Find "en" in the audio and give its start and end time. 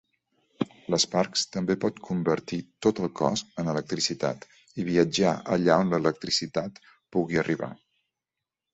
3.65-3.71